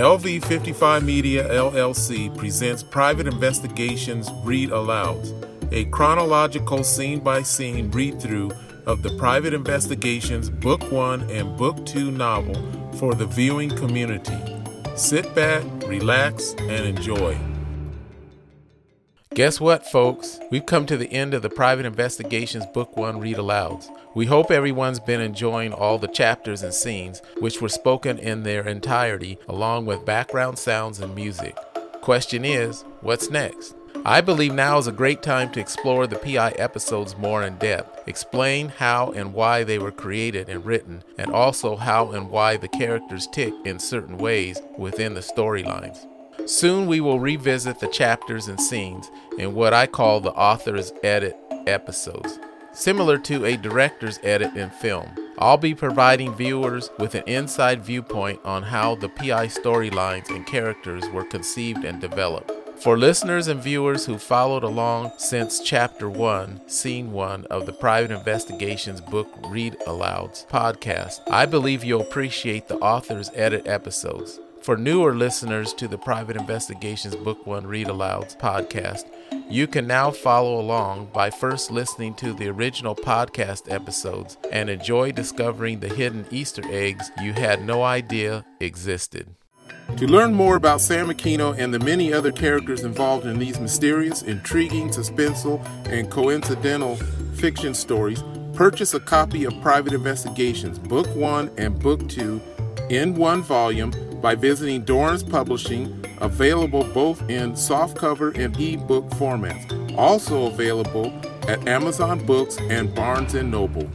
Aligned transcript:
LV55 0.00 1.04
Media 1.04 1.46
LLC 1.48 2.34
presents 2.38 2.82
Private 2.82 3.26
Investigations 3.26 4.30
Read 4.44 4.70
Alouds, 4.70 5.32
a 5.72 5.84
chronological 5.90 6.82
scene 6.82 7.20
by 7.20 7.42
scene 7.42 7.90
read 7.90 8.18
through 8.18 8.50
of 8.86 9.02
the 9.02 9.14
Private 9.18 9.52
Investigations 9.52 10.48
Book 10.48 10.90
1 10.90 11.30
and 11.30 11.54
Book 11.58 11.84
2 11.84 12.10
novel 12.10 12.54
for 12.94 13.14
the 13.14 13.26
viewing 13.26 13.68
community. 13.68 14.38
Sit 14.96 15.34
back, 15.34 15.62
relax, 15.86 16.54
and 16.60 16.86
enjoy. 16.86 17.38
Guess 19.34 19.60
what, 19.60 19.86
folks? 19.86 20.40
We've 20.50 20.66
come 20.66 20.86
to 20.86 20.96
the 20.96 21.12
end 21.12 21.34
of 21.34 21.42
the 21.42 21.48
Private 21.48 21.86
Investigations 21.86 22.66
Book 22.66 22.96
1 22.96 23.20
read 23.20 23.36
alouds. 23.36 23.88
We 24.12 24.26
hope 24.26 24.50
everyone's 24.50 24.98
been 24.98 25.20
enjoying 25.20 25.72
all 25.72 25.98
the 25.98 26.08
chapters 26.08 26.64
and 26.64 26.74
scenes, 26.74 27.22
which 27.38 27.62
were 27.62 27.68
spoken 27.68 28.18
in 28.18 28.42
their 28.42 28.66
entirety, 28.66 29.38
along 29.48 29.86
with 29.86 30.04
background 30.04 30.58
sounds 30.58 30.98
and 30.98 31.14
music. 31.14 31.56
Question 32.00 32.44
is, 32.44 32.84
what's 33.02 33.30
next? 33.30 33.76
I 34.04 34.20
believe 34.20 34.52
now 34.52 34.78
is 34.78 34.88
a 34.88 34.92
great 34.92 35.22
time 35.22 35.52
to 35.52 35.60
explore 35.60 36.08
the 36.08 36.16
PI 36.16 36.50
episodes 36.58 37.16
more 37.16 37.44
in 37.44 37.56
depth, 37.58 38.08
explain 38.08 38.68
how 38.68 39.12
and 39.12 39.32
why 39.32 39.62
they 39.62 39.78
were 39.78 39.92
created 39.92 40.48
and 40.48 40.66
written, 40.66 41.04
and 41.18 41.30
also 41.30 41.76
how 41.76 42.10
and 42.10 42.30
why 42.30 42.56
the 42.56 42.66
characters 42.66 43.28
tick 43.28 43.54
in 43.64 43.78
certain 43.78 44.18
ways 44.18 44.60
within 44.76 45.14
the 45.14 45.20
storylines. 45.20 46.04
Soon 46.50 46.88
we 46.88 47.00
will 47.00 47.20
revisit 47.20 47.78
the 47.78 47.86
chapters 47.86 48.48
and 48.48 48.60
scenes 48.60 49.08
in 49.38 49.54
what 49.54 49.72
I 49.72 49.86
call 49.86 50.18
the 50.18 50.32
author's 50.32 50.92
edit 51.04 51.36
episodes, 51.68 52.40
similar 52.72 53.18
to 53.18 53.44
a 53.44 53.56
director's 53.56 54.18
edit 54.24 54.56
in 54.56 54.68
film. 54.68 55.14
I'll 55.38 55.58
be 55.58 55.76
providing 55.76 56.34
viewers 56.34 56.90
with 56.98 57.14
an 57.14 57.22
inside 57.28 57.84
viewpoint 57.84 58.40
on 58.44 58.64
how 58.64 58.96
the 58.96 59.08
PI 59.08 59.46
storylines 59.46 60.28
and 60.28 60.44
characters 60.44 61.08
were 61.10 61.22
conceived 61.22 61.84
and 61.84 62.00
developed. 62.00 62.50
For 62.80 62.98
listeners 62.98 63.46
and 63.46 63.62
viewers 63.62 64.06
who 64.06 64.18
followed 64.18 64.64
along 64.64 65.12
since 65.18 65.60
Chapter 65.60 66.10
1, 66.10 66.68
Scene 66.68 67.12
1 67.12 67.44
of 67.44 67.66
the 67.66 67.72
Private 67.72 68.10
Investigations 68.10 69.00
Book 69.00 69.28
Read 69.46 69.76
Alouds 69.86 70.48
podcast, 70.48 71.20
I 71.30 71.46
believe 71.46 71.84
you'll 71.84 72.00
appreciate 72.00 72.66
the 72.66 72.78
author's 72.78 73.30
edit 73.36 73.68
episodes. 73.68 74.40
For 74.62 74.76
newer 74.76 75.14
listeners 75.14 75.72
to 75.74 75.88
the 75.88 75.96
Private 75.96 76.36
Investigations 76.36 77.16
Book 77.16 77.46
1 77.46 77.66
Read 77.66 77.86
Alouds 77.86 78.36
podcast, 78.36 79.06
you 79.48 79.66
can 79.66 79.86
now 79.86 80.10
follow 80.10 80.60
along 80.60 81.08
by 81.14 81.30
first 81.30 81.70
listening 81.70 82.12
to 82.16 82.34
the 82.34 82.48
original 82.48 82.94
podcast 82.94 83.72
episodes 83.72 84.36
and 84.52 84.68
enjoy 84.68 85.12
discovering 85.12 85.80
the 85.80 85.88
hidden 85.88 86.26
Easter 86.30 86.62
eggs 86.68 87.10
you 87.22 87.32
had 87.32 87.64
no 87.64 87.82
idea 87.82 88.44
existed. 88.60 89.34
To 89.96 90.06
learn 90.06 90.34
more 90.34 90.56
about 90.56 90.82
Sam 90.82 91.08
Aquino 91.08 91.58
and 91.58 91.72
the 91.72 91.78
many 91.78 92.12
other 92.12 92.30
characters 92.30 92.84
involved 92.84 93.24
in 93.24 93.38
these 93.38 93.58
mysterious, 93.58 94.20
intriguing, 94.20 94.90
suspenseful, 94.90 95.64
and 95.86 96.10
coincidental 96.10 96.96
fiction 97.34 97.72
stories, 97.72 98.22
purchase 98.52 98.92
a 98.92 99.00
copy 99.00 99.44
of 99.44 99.58
Private 99.62 99.94
Investigations, 99.94 100.78
Book 100.78 101.08
1 101.16 101.50
and 101.56 101.78
Book 101.78 102.06
2, 102.10 102.38
in 102.90 103.14
one 103.14 103.40
volume 103.40 103.92
by 104.20 104.34
visiting 104.34 104.82
Dorrance 104.82 105.22
Publishing, 105.22 106.04
available 106.20 106.84
both 106.84 107.20
in 107.30 107.52
softcover 107.52 108.36
and 108.36 108.54
ebook 108.60 109.08
formats. 109.10 109.96
Also 109.96 110.46
available 110.46 111.12
at 111.48 111.66
Amazon 111.66 112.24
Books 112.26 112.58
and 112.58 112.94
Barnes 112.94 113.34
& 113.34 113.42
Noble. 113.42 113.88